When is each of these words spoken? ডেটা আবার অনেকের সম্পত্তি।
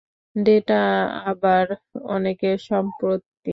ডেটা 0.35 0.75
আবার 1.25 1.65
অনেকের 2.09 2.57
সম্পত্তি। 2.61 3.49